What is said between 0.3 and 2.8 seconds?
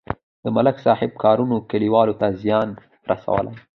د ملک صاحب کارونو کلیوالو ته زیان